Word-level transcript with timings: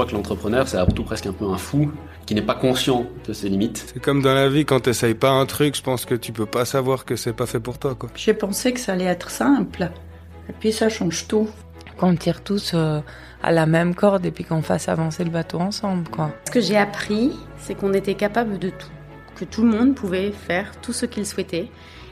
crois 0.00 0.10
que 0.10 0.16
l'entrepreneur, 0.16 0.66
c'est 0.66 0.78
avant 0.78 0.92
tout 0.92 1.02
presque 1.02 1.26
un 1.26 1.32
peu 1.34 1.44
un 1.44 1.58
fou 1.58 1.92
qui 2.24 2.34
n'est 2.34 2.40
pas 2.40 2.54
conscient 2.54 3.04
de 3.28 3.34
ses 3.34 3.50
limites. 3.50 3.84
C'est 3.92 4.00
comme 4.00 4.22
dans 4.22 4.32
la 4.32 4.48
vie, 4.48 4.64
quand 4.64 4.80
t'essayes 4.80 5.12
pas 5.12 5.28
un 5.28 5.44
truc, 5.44 5.76
je 5.76 5.82
pense 5.82 6.06
que 6.06 6.14
tu 6.14 6.32
peux 6.32 6.46
pas 6.46 6.64
savoir 6.64 7.04
que 7.04 7.16
c'est 7.16 7.34
pas 7.34 7.44
fait 7.44 7.60
pour 7.60 7.78
toi, 7.78 7.94
quoi. 7.94 8.08
J'ai 8.14 8.32
pensé 8.32 8.72
que 8.72 8.80
ça 8.80 8.92
allait 8.92 9.04
être 9.04 9.28
simple. 9.28 9.90
Et 10.48 10.54
puis 10.58 10.72
ça 10.72 10.88
change 10.88 11.28
tout. 11.28 11.50
Qu'on 11.98 12.16
tire 12.16 12.42
tous 12.42 12.72
euh, 12.72 13.00
à 13.42 13.52
la 13.52 13.66
même 13.66 13.94
corde 13.94 14.24
et 14.24 14.30
puis 14.30 14.44
qu'on 14.44 14.62
fasse 14.62 14.88
avancer 14.88 15.22
le 15.22 15.28
bateau 15.28 15.58
ensemble, 15.58 16.08
quoi. 16.08 16.30
Ce 16.46 16.50
que 16.50 16.62
j'ai 16.62 16.78
appris, 16.78 17.32
c'est 17.58 17.74
qu'on 17.74 17.92
était 17.92 18.14
capable 18.14 18.58
de 18.58 18.70
tout. 18.70 18.88
Que 19.38 19.44
tout 19.44 19.62
le 19.62 19.68
monde 19.68 19.94
pouvait 19.94 20.32
faire 20.32 20.72
tout 20.80 20.94
ce 20.94 21.04
qu'il 21.04 21.26
souhaitait. 21.26 21.68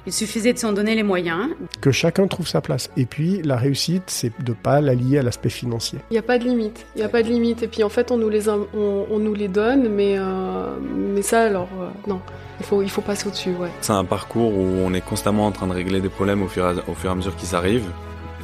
Il 0.08 0.12
suffisait 0.12 0.54
de 0.54 0.58
s'en 0.58 0.72
donner 0.72 0.94
les 0.94 1.02
moyens. 1.02 1.50
Que 1.82 1.90
chacun 1.90 2.26
trouve 2.28 2.48
sa 2.48 2.62
place. 2.62 2.88
Et 2.96 3.04
puis, 3.04 3.42
la 3.42 3.56
réussite, 3.56 4.04
c'est 4.06 4.32
de 4.42 4.54
pas 4.54 4.80
la 4.80 4.94
lier 4.94 5.18
à 5.18 5.22
l'aspect 5.22 5.50
financier. 5.50 5.98
Il 6.10 6.14
n'y 6.14 6.18
a 6.18 6.22
pas 6.22 6.38
de 6.38 6.44
limite. 6.44 6.86
Il 6.96 7.00
n'y 7.00 7.04
a 7.04 7.10
pas 7.10 7.22
de 7.22 7.28
limite. 7.28 7.62
Et 7.62 7.68
puis, 7.68 7.84
en 7.84 7.90
fait, 7.90 8.10
on 8.10 8.16
nous 8.16 8.30
les, 8.30 8.48
on, 8.48 8.66
on 8.74 9.18
nous 9.18 9.34
les 9.34 9.48
donne, 9.48 9.90
mais, 9.90 10.14
euh, 10.18 10.78
mais 10.80 11.20
ça, 11.20 11.42
alors, 11.42 11.68
euh, 11.78 11.88
non. 12.06 12.22
Il 12.58 12.64
faut, 12.64 12.80
il 12.80 12.88
faut 12.88 13.02
passer 13.02 13.28
au-dessus, 13.28 13.50
ouais. 13.50 13.68
C'est 13.82 13.92
un 13.92 14.06
parcours 14.06 14.50
où 14.56 14.64
on 14.82 14.94
est 14.94 15.04
constamment 15.04 15.44
en 15.44 15.52
train 15.52 15.66
de 15.66 15.74
régler 15.74 16.00
des 16.00 16.08
problèmes 16.08 16.42
au 16.42 16.48
fur 16.48 16.64
à, 16.64 16.72
au 16.88 16.94
fur 16.94 17.10
et 17.10 17.12
à 17.12 17.14
mesure 17.14 17.36
qu'ils 17.36 17.54
arrivent. 17.54 17.90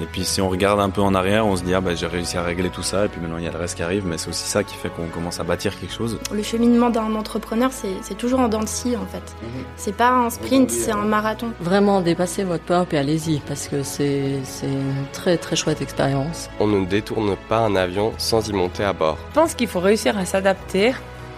Et 0.00 0.06
puis 0.06 0.24
si 0.24 0.40
on 0.40 0.48
regarde 0.48 0.80
un 0.80 0.90
peu 0.90 1.00
en 1.00 1.14
arrière, 1.14 1.46
on 1.46 1.56
se 1.56 1.62
dit 1.62 1.74
ah 1.74 1.80
bah 1.80 1.94
j'ai 1.94 2.06
réussi 2.06 2.36
à 2.36 2.42
régler 2.42 2.68
tout 2.70 2.82
ça 2.82 3.04
et 3.04 3.08
puis 3.08 3.20
maintenant 3.20 3.38
il 3.38 3.44
y 3.44 3.48
a 3.48 3.52
le 3.52 3.58
reste 3.58 3.76
qui 3.76 3.82
arrive, 3.82 4.06
mais 4.06 4.18
c'est 4.18 4.28
aussi 4.28 4.46
ça 4.46 4.64
qui 4.64 4.74
fait 4.74 4.88
qu'on 4.88 5.06
commence 5.06 5.40
à 5.40 5.44
bâtir 5.44 5.78
quelque 5.78 5.94
chose. 5.94 6.18
Le 6.32 6.42
cheminement 6.42 6.90
d'un 6.90 7.14
entrepreneur, 7.14 7.70
c'est 7.72 8.14
toujours 8.16 8.40
en 8.40 8.48
dents 8.48 8.60
de 8.60 8.68
scie 8.68 8.96
en 8.96 9.06
fait. 9.06 9.34
C'est 9.76 9.96
pas 9.96 10.10
un 10.10 10.30
sprint, 10.30 10.70
c'est 10.70 10.92
un 10.92 11.04
marathon. 11.04 11.52
Vraiment 11.60 12.00
dépassez 12.00 12.44
votre 12.44 12.64
peur 12.64 12.86
et 12.90 12.98
allez-y 12.98 13.40
parce 13.40 13.68
que 13.68 13.82
c'est 13.82 14.40
une 14.62 15.06
très 15.12 15.36
très 15.36 15.56
chouette 15.56 15.80
expérience. 15.80 16.48
On 16.60 16.66
ne 16.66 16.84
détourne 16.84 17.36
pas 17.48 17.58
un 17.58 17.76
avion 17.76 18.12
sans 18.18 18.48
y 18.48 18.52
monter 18.52 18.84
à 18.84 18.92
bord. 18.92 19.18
Je 19.30 19.34
pense 19.34 19.54
qu'il 19.54 19.68
faut 19.68 19.80
réussir 19.80 20.18
à 20.18 20.24
s'adapter 20.24 20.92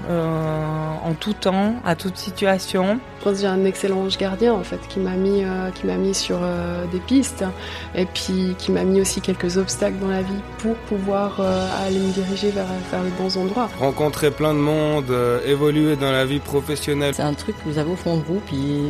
euh, 0.09 0.65
en 1.05 1.15
tout 1.15 1.33
temps, 1.33 1.75
à 1.85 1.95
toute 1.97 2.17
situation. 2.17 2.99
Je 3.19 3.25
pense 3.25 3.35
que 3.35 3.41
j'ai 3.41 3.47
un 3.47 3.65
excellent 3.65 4.03
ange 4.03 4.19
gardien 4.19 4.53
en 4.53 4.63
fait 4.63 4.79
qui 4.89 5.01
m'a 5.01 5.13
mis, 5.13 5.43
euh, 5.43 5.71
qui 5.71 5.87
m'a 5.87 5.97
mis 5.97 6.15
sur 6.15 6.39
euh, 6.41 6.85
des 6.93 6.99
pistes 6.99 7.45
et 7.95 8.07
puis 8.07 8.55
qui 8.59 8.71
m'a 8.71 8.85
mis 8.85 9.01
aussi 9.01 9.21
quelques 9.21 9.57
obstacles 9.57 9.99
dans 9.99 10.09
la 10.09 10.23
vie 10.23 10.41
pour 10.59 10.75
pouvoir 10.77 11.41
euh, 11.41 11.67
aller 11.87 11.99
me 11.99 12.13
diriger 12.13 12.51
vers, 12.51 12.67
vers 12.91 13.03
les 13.03 13.11
bons 13.11 13.37
endroits. 13.37 13.69
Rencontrer 13.79 14.31
plein 14.31 14.55
de 14.55 14.59
monde, 14.59 15.11
euh, 15.11 15.41
évoluer 15.47 15.97
dans 15.97 16.13
la 16.13 16.25
vie 16.25 16.39
professionnelle. 16.39 17.15
C'est 17.15 17.23
un 17.23 17.35
truc 17.35 17.57
que 17.57 17.69
vous 17.69 17.79
avez 17.79 17.91
au 17.91 17.97
fond 17.97 18.17
de 18.17 18.23
vous, 18.23 18.41
puis, 18.47 18.83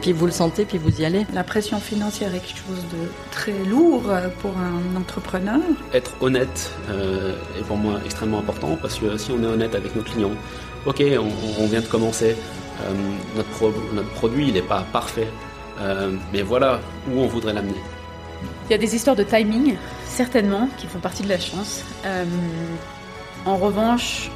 puis 0.00 0.12
vous 0.12 0.26
le 0.26 0.32
sentez, 0.32 0.64
puis 0.64 0.78
vous 0.78 1.00
y 1.00 1.04
allez. 1.04 1.26
La 1.32 1.44
pression 1.44 1.78
financière 1.78 2.34
est 2.34 2.40
quelque 2.40 2.58
chose 2.66 2.84
de 2.92 3.08
très 3.30 3.52
lourd 3.68 4.02
pour 4.40 4.52
un 4.56 4.96
entrepreneur. 4.96 5.60
Être 5.92 6.12
honnête 6.20 6.72
euh, 6.90 7.34
est 7.58 7.62
pour 7.62 7.76
moi 7.76 8.00
extrêmement 8.04 8.38
important 8.38 8.76
parce 8.80 8.98
que 8.98 9.16
si 9.16 9.30
on 9.32 9.42
est 9.42 9.46
honnête 9.46 9.74
avec 9.74 9.94
nos 9.96 10.02
clients, 10.02 10.13
ok, 10.86 11.02
on, 11.18 11.62
on 11.62 11.66
vient 11.66 11.80
de 11.80 11.86
commencer, 11.86 12.36
euh, 12.82 12.92
notre, 13.36 13.48
pro- 13.50 13.72
notre 13.92 14.10
produit 14.10 14.48
il 14.48 14.54
n'est 14.54 14.62
pas 14.62 14.84
parfait, 14.92 15.28
euh, 15.80 16.12
mais 16.32 16.42
voilà 16.42 16.80
où 17.10 17.18
on 17.20 17.26
voudrait 17.26 17.52
l'amener. 17.52 17.80
Il 18.68 18.72
y 18.72 18.74
a 18.74 18.78
des 18.78 18.94
histoires 18.94 19.16
de 19.16 19.22
timing, 19.24 19.76
certainement, 20.06 20.68
qui 20.78 20.86
font 20.86 20.98
partie 20.98 21.22
de 21.22 21.28
la 21.28 21.38
chance. 21.40 21.82
Euh, 22.06 22.24
en 23.46 23.56
revanche, 23.56 24.30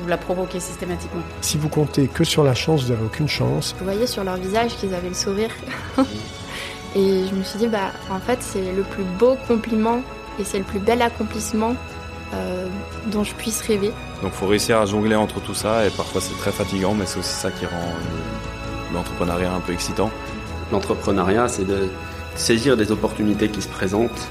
vous 0.00 0.08
la 0.08 0.16
provoquez 0.16 0.58
systématiquement. 0.60 1.22
Si 1.42 1.58
vous 1.58 1.68
comptez 1.68 2.08
que 2.08 2.24
sur 2.24 2.44
la 2.44 2.54
chance, 2.54 2.84
vous 2.84 2.92
n'avez 2.92 3.04
aucune 3.04 3.28
chance. 3.28 3.74
Vous 3.78 3.84
voyez 3.84 4.06
sur 4.06 4.24
leur 4.24 4.36
visage 4.36 4.74
qu'ils 4.76 4.94
avaient 4.94 5.08
le 5.10 5.14
sourire. 5.14 5.50
et 6.96 7.24
je 7.28 7.34
me 7.34 7.42
suis 7.42 7.58
dit, 7.58 7.66
bah, 7.68 7.92
en 8.10 8.18
fait, 8.20 8.38
c'est 8.40 8.72
le 8.72 8.82
plus 8.82 9.04
beau 9.18 9.36
compliment 9.46 10.00
et 10.40 10.44
c'est 10.44 10.58
le 10.58 10.64
plus 10.64 10.78
bel 10.78 11.02
accomplissement 11.02 11.74
euh, 12.34 12.68
dont 13.06 13.24
je 13.24 13.34
puisse 13.34 13.60
rêver. 13.62 13.90
Donc 14.22 14.32
faut 14.32 14.46
réussir 14.46 14.78
à 14.78 14.86
jongler 14.86 15.16
entre 15.16 15.40
tout 15.40 15.54
ça 15.54 15.86
et 15.86 15.90
parfois 15.90 16.20
c'est 16.20 16.36
très 16.38 16.52
fatigant, 16.52 16.94
mais 16.94 17.06
c'est 17.06 17.18
aussi 17.18 17.34
ça 17.34 17.50
qui 17.50 17.66
rend 17.66 17.76
euh, 17.76 18.94
l'entrepreneuriat 18.94 19.52
un 19.52 19.60
peu 19.60 19.72
excitant. 19.72 20.10
L'entrepreneuriat, 20.70 21.48
c'est 21.48 21.66
de 21.66 21.88
saisir 22.34 22.76
des 22.76 22.92
opportunités 22.92 23.48
qui 23.48 23.60
se 23.60 23.68
présentent. 23.68 24.28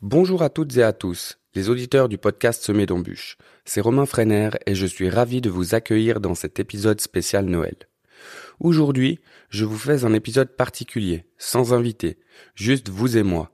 Bonjour 0.00 0.42
à 0.42 0.48
toutes 0.48 0.76
et 0.78 0.82
à 0.82 0.92
tous, 0.92 1.38
les 1.54 1.68
auditeurs 1.68 2.08
du 2.08 2.16
podcast 2.16 2.62
Semé 2.62 2.86
d'embûches. 2.86 3.36
C'est 3.66 3.82
Romain 3.82 4.06
Freiner 4.06 4.50
et 4.66 4.74
je 4.74 4.86
suis 4.86 5.10
ravi 5.10 5.40
de 5.40 5.50
vous 5.50 5.74
accueillir 5.74 6.20
dans 6.20 6.34
cet 6.34 6.58
épisode 6.58 7.00
spécial 7.00 7.44
Noël. 7.44 7.76
Aujourd'hui, 8.58 9.20
je 9.50 9.64
vous 9.64 9.78
fais 9.78 10.04
un 10.04 10.14
épisode 10.14 10.56
particulier, 10.56 11.26
sans 11.38 11.72
invité, 11.72 12.18
juste 12.54 12.88
vous 12.88 13.16
et 13.16 13.22
moi. 13.22 13.50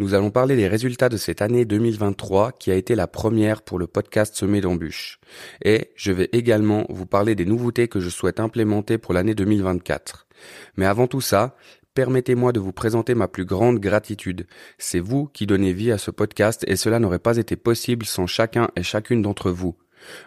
Nous 0.00 0.14
allons 0.14 0.30
parler 0.30 0.54
des 0.54 0.68
résultats 0.68 1.08
de 1.08 1.16
cette 1.16 1.42
année 1.42 1.64
2023 1.64 2.52
qui 2.52 2.70
a 2.70 2.76
été 2.76 2.94
la 2.94 3.08
première 3.08 3.62
pour 3.62 3.80
le 3.80 3.88
podcast 3.88 4.36
Semé 4.36 4.60
d'embûches. 4.60 5.18
Et 5.64 5.90
je 5.96 6.12
vais 6.12 6.28
également 6.32 6.86
vous 6.88 7.04
parler 7.04 7.34
des 7.34 7.44
nouveautés 7.44 7.88
que 7.88 7.98
je 7.98 8.08
souhaite 8.08 8.38
implémenter 8.38 8.96
pour 8.96 9.12
l'année 9.12 9.34
2024. 9.34 10.28
Mais 10.76 10.86
avant 10.86 11.08
tout 11.08 11.20
ça, 11.20 11.56
permettez-moi 11.94 12.52
de 12.52 12.60
vous 12.60 12.72
présenter 12.72 13.16
ma 13.16 13.26
plus 13.26 13.44
grande 13.44 13.80
gratitude. 13.80 14.46
C'est 14.78 15.00
vous 15.00 15.26
qui 15.26 15.46
donnez 15.46 15.72
vie 15.72 15.90
à 15.90 15.98
ce 15.98 16.12
podcast 16.12 16.64
et 16.68 16.76
cela 16.76 17.00
n'aurait 17.00 17.18
pas 17.18 17.36
été 17.36 17.56
possible 17.56 18.06
sans 18.06 18.28
chacun 18.28 18.68
et 18.76 18.84
chacune 18.84 19.20
d'entre 19.20 19.50
vous. 19.50 19.76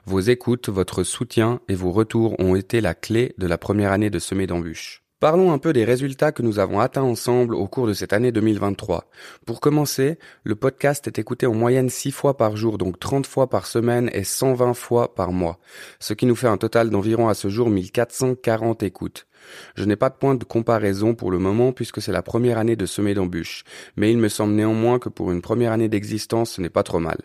Vos 0.05 0.19
écoutes, 0.19 0.67
votre 0.67 1.03
soutien 1.03 1.61
et 1.69 1.75
vos 1.75 1.91
retours 1.91 2.37
ont 2.41 2.55
été 2.55 2.81
la 2.81 2.93
clé 2.93 3.33
de 3.37 3.47
la 3.47 3.57
première 3.57 3.93
année 3.93 4.09
de 4.09 4.19
Semé 4.19 4.47
d'embûches. 4.47 5.01
Parlons 5.21 5.51
un 5.51 5.59
peu 5.59 5.71
des 5.71 5.85
résultats 5.85 6.31
que 6.31 6.41
nous 6.41 6.57
avons 6.57 6.79
atteints 6.79 7.03
ensemble 7.03 7.53
au 7.53 7.67
cours 7.67 7.85
de 7.85 7.93
cette 7.93 8.11
année 8.11 8.31
2023. 8.31 9.05
Pour 9.45 9.59
commencer, 9.59 10.17
le 10.43 10.55
podcast 10.55 11.05
est 11.05 11.19
écouté 11.19 11.45
en 11.45 11.53
moyenne 11.53 11.91
6 11.91 12.09
fois 12.09 12.37
par 12.37 12.57
jour, 12.57 12.79
donc 12.79 12.99
30 12.99 13.27
fois 13.27 13.47
par 13.47 13.67
semaine 13.67 14.09
et 14.13 14.23
120 14.23 14.73
fois 14.73 15.13
par 15.13 15.31
mois, 15.31 15.59
ce 15.99 16.15
qui 16.15 16.25
nous 16.25 16.35
fait 16.35 16.47
un 16.47 16.57
total 16.57 16.89
d'environ 16.89 17.29
à 17.29 17.35
ce 17.35 17.49
jour 17.49 17.69
1440 17.69 18.81
écoutes. 18.81 19.27
Je 19.75 19.85
n'ai 19.85 19.95
pas 19.95 20.09
de 20.09 20.15
point 20.15 20.35
de 20.35 20.43
comparaison 20.43 21.15
pour 21.15 21.31
le 21.31 21.39
moment 21.39 21.71
puisque 21.71 22.01
c'est 22.01 22.11
la 22.11 22.21
première 22.21 22.57
année 22.57 22.75
de 22.75 22.85
semer 22.85 23.13
d'embûches, 23.13 23.63
mais 23.95 24.11
il 24.11 24.17
me 24.17 24.29
semble 24.29 24.53
néanmoins 24.53 24.99
que 24.99 25.09
pour 25.09 25.31
une 25.31 25.41
première 25.41 25.71
année 25.71 25.89
d'existence 25.89 26.51
ce 26.51 26.61
n'est 26.61 26.69
pas 26.69 26.83
trop 26.83 26.99
mal. 26.99 27.17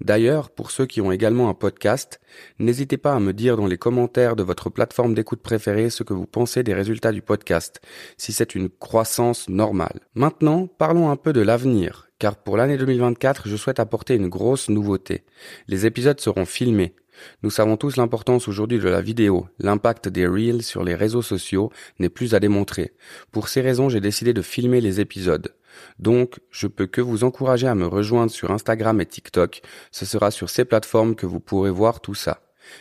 D'ailleurs, 0.00 0.50
pour 0.50 0.70
ceux 0.70 0.86
qui 0.86 1.00
ont 1.00 1.12
également 1.12 1.48
un 1.48 1.54
podcast, 1.54 2.20
n'hésitez 2.58 2.96
pas 2.96 3.14
à 3.14 3.20
me 3.20 3.32
dire 3.32 3.56
dans 3.56 3.66
les 3.66 3.78
commentaires 3.78 4.36
de 4.36 4.42
votre 4.42 4.70
plateforme 4.70 5.14
d'écoute 5.14 5.42
préférée 5.42 5.90
ce 5.90 6.02
que 6.02 6.14
vous 6.14 6.26
pensez 6.26 6.62
des 6.62 6.74
résultats 6.74 7.12
du 7.12 7.22
podcast, 7.22 7.80
si 8.16 8.32
c'est 8.32 8.54
une 8.54 8.68
croissance 8.68 9.48
normale. 9.48 10.00
Maintenant, 10.14 10.66
parlons 10.66 11.10
un 11.10 11.16
peu 11.16 11.32
de 11.32 11.40
l'avenir, 11.40 12.08
car 12.18 12.36
pour 12.36 12.56
l'année 12.56 12.78
2024, 12.78 13.48
je 13.48 13.56
souhaite 13.56 13.80
apporter 13.80 14.14
une 14.14 14.28
grosse 14.28 14.68
nouveauté. 14.68 15.24
Les 15.66 15.86
épisodes 15.86 16.20
seront 16.20 16.46
filmés. 16.46 16.94
Nous 17.42 17.50
savons 17.50 17.76
tous 17.76 17.96
l'importance 17.96 18.48
aujourd'hui 18.48 18.78
de 18.78 18.88
la 18.88 19.00
vidéo. 19.00 19.46
L'impact 19.58 20.08
des 20.08 20.26
Reels 20.26 20.62
sur 20.62 20.84
les 20.84 20.94
réseaux 20.94 21.22
sociaux 21.22 21.70
n'est 21.98 22.08
plus 22.08 22.34
à 22.34 22.40
démontrer. 22.40 22.92
Pour 23.32 23.48
ces 23.48 23.60
raisons, 23.60 23.88
j'ai 23.88 24.00
décidé 24.00 24.32
de 24.32 24.42
filmer 24.42 24.80
les 24.80 25.00
épisodes. 25.00 25.54
Donc, 25.98 26.40
je 26.50 26.66
peux 26.66 26.86
que 26.86 27.00
vous 27.00 27.24
encourager 27.24 27.66
à 27.66 27.74
me 27.74 27.86
rejoindre 27.86 28.32
sur 28.32 28.50
Instagram 28.50 29.00
et 29.00 29.06
TikTok. 29.06 29.62
Ce 29.90 30.06
sera 30.06 30.30
sur 30.30 30.50
ces 30.50 30.64
plateformes 30.64 31.14
que 31.14 31.26
vous 31.26 31.40
pourrez 31.40 31.70
voir 31.70 32.00
tout 32.00 32.14
ça. 32.14 32.40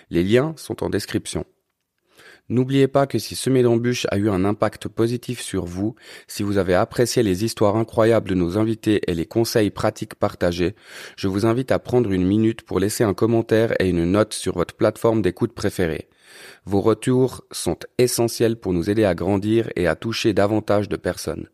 Les 0.09 0.23
liens 0.23 0.53
sont 0.57 0.83
en 0.83 0.89
description. 0.89 1.45
N'oubliez 2.49 2.87
pas 2.87 3.07
que 3.07 3.19
si 3.19 3.35
Semer 3.35 3.61
d'embûches 3.61 4.07
a 4.09 4.17
eu 4.17 4.29
un 4.29 4.45
impact 4.45 4.87
positif 4.87 5.41
sur 5.41 5.65
vous, 5.65 5.95
si 6.27 6.43
vous 6.43 6.57
avez 6.57 6.75
apprécié 6.75 7.21
les 7.21 7.43
histoires 7.43 7.75
incroyables 7.75 8.29
de 8.29 8.35
nos 8.35 8.57
invités 8.57 9.01
et 9.07 9.13
les 9.13 9.25
conseils 9.25 9.69
pratiques 9.69 10.15
partagés, 10.15 10.73
je 11.17 11.27
vous 11.27 11.45
invite 11.45 11.73
à 11.73 11.79
prendre 11.79 12.09
une 12.09 12.25
minute 12.25 12.61
pour 12.61 12.79
laisser 12.79 13.03
un 13.03 13.13
commentaire 13.13 13.73
et 13.81 13.89
une 13.89 14.05
note 14.05 14.33
sur 14.33 14.53
votre 14.53 14.75
plateforme 14.75 15.21
d'écoute 15.21 15.53
préférée. 15.53 16.07
Vos 16.65 16.79
retours 16.79 17.43
sont 17.51 17.79
essentiels 17.97 18.55
pour 18.55 18.71
nous 18.71 18.89
aider 18.89 19.03
à 19.03 19.13
grandir 19.13 19.69
et 19.75 19.87
à 19.87 19.95
toucher 19.95 20.33
davantage 20.33 20.87
de 20.87 20.95
personnes. 20.95 21.49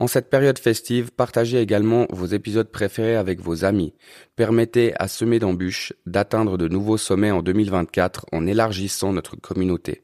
En 0.00 0.06
cette 0.06 0.30
période 0.30 0.58
festive, 0.58 1.12
partagez 1.12 1.60
également 1.60 2.06
vos 2.10 2.26
épisodes 2.26 2.70
préférés 2.70 3.16
avec 3.16 3.40
vos 3.40 3.64
amis. 3.64 3.94
Permettez 4.36 4.94
à 4.98 5.06
Semer 5.06 5.38
d'embûches 5.38 5.92
d'atteindre 6.06 6.56
de 6.56 6.68
nouveaux 6.68 6.96
sommets 6.96 7.30
en 7.30 7.42
2024 7.42 8.26
en 8.32 8.46
élargissant 8.46 9.12
notre 9.12 9.36
communauté. 9.36 10.02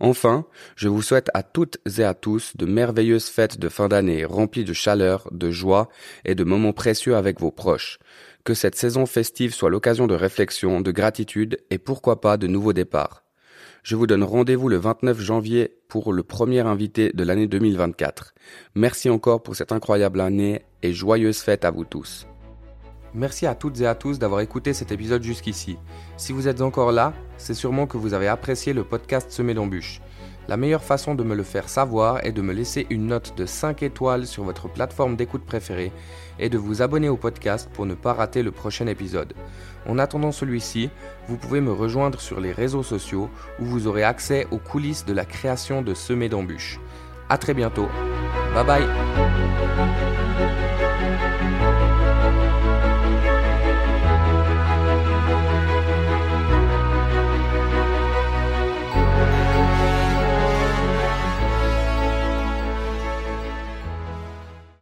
Enfin, 0.00 0.46
je 0.76 0.88
vous 0.88 1.02
souhaite 1.02 1.30
à 1.34 1.42
toutes 1.42 1.78
et 1.98 2.04
à 2.04 2.14
tous 2.14 2.56
de 2.56 2.66
merveilleuses 2.66 3.28
fêtes 3.28 3.58
de 3.58 3.68
fin 3.68 3.88
d'année 3.88 4.24
remplies 4.24 4.64
de 4.64 4.72
chaleur, 4.72 5.28
de 5.30 5.50
joie 5.50 5.88
et 6.24 6.34
de 6.34 6.44
moments 6.44 6.72
précieux 6.72 7.16
avec 7.16 7.40
vos 7.40 7.50
proches. 7.50 7.98
Que 8.44 8.54
cette 8.54 8.74
saison 8.74 9.06
festive 9.06 9.54
soit 9.54 9.70
l'occasion 9.70 10.06
de 10.06 10.14
réflexion, 10.14 10.80
de 10.80 10.90
gratitude 10.90 11.58
et 11.70 11.78
pourquoi 11.78 12.20
pas 12.20 12.36
de 12.36 12.46
nouveaux 12.46 12.72
départs. 12.72 13.24
Je 13.82 13.96
vous 13.96 14.06
donne 14.06 14.24
rendez-vous 14.24 14.68
le 14.68 14.76
29 14.76 15.18
janvier 15.20 15.74
pour 15.88 16.12
le 16.12 16.22
premier 16.22 16.60
invité 16.60 17.12
de 17.14 17.24
l'année 17.24 17.46
2024. 17.46 18.34
Merci 18.74 19.08
encore 19.08 19.42
pour 19.42 19.56
cette 19.56 19.72
incroyable 19.72 20.20
année 20.20 20.62
et 20.82 20.92
joyeuses 20.92 21.40
fêtes 21.40 21.64
à 21.64 21.70
vous 21.70 21.84
tous. 21.84 22.26
Merci 23.14 23.46
à 23.46 23.54
toutes 23.54 23.80
et 23.80 23.86
à 23.86 23.94
tous 23.94 24.18
d'avoir 24.18 24.40
écouté 24.40 24.72
cet 24.72 24.92
épisode 24.92 25.22
jusqu'ici. 25.22 25.78
Si 26.16 26.32
vous 26.32 26.46
êtes 26.46 26.60
encore 26.60 26.92
là, 26.92 27.14
c'est 27.38 27.54
sûrement 27.54 27.86
que 27.86 27.96
vous 27.96 28.14
avez 28.14 28.28
apprécié 28.28 28.72
le 28.72 28.84
podcast 28.84 29.30
Semé 29.30 29.54
d'embûches. 29.54 30.00
La 30.48 30.56
meilleure 30.56 30.82
façon 30.82 31.14
de 31.14 31.22
me 31.22 31.34
le 31.34 31.42
faire 31.42 31.68
savoir 31.68 32.24
est 32.24 32.32
de 32.32 32.42
me 32.42 32.52
laisser 32.52 32.86
une 32.90 33.06
note 33.06 33.34
de 33.36 33.46
5 33.46 33.82
étoiles 33.82 34.26
sur 34.26 34.42
votre 34.42 34.68
plateforme 34.68 35.16
d'écoute 35.16 35.44
préférée 35.44 35.92
et 36.38 36.48
de 36.48 36.58
vous 36.58 36.82
abonner 36.82 37.08
au 37.08 37.16
podcast 37.16 37.70
pour 37.72 37.86
ne 37.86 37.94
pas 37.94 38.14
rater 38.14 38.42
le 38.42 38.50
prochain 38.50 38.86
épisode. 38.86 39.34
En 39.86 39.98
attendant 39.98 40.32
celui-ci, 40.32 40.90
vous 41.28 41.36
pouvez 41.36 41.60
me 41.60 41.72
rejoindre 41.72 42.20
sur 42.20 42.40
les 42.40 42.52
réseaux 42.52 42.82
sociaux 42.82 43.30
où 43.60 43.64
vous 43.64 43.86
aurez 43.86 44.02
accès 44.02 44.46
aux 44.50 44.58
coulisses 44.58 45.04
de 45.04 45.12
la 45.12 45.24
création 45.24 45.82
de 45.82 45.94
Semer 45.94 46.28
d'embûches. 46.28 46.80
A 47.28 47.38
très 47.38 47.54
bientôt. 47.54 47.88
Bye 48.54 48.66
bye 48.66 48.88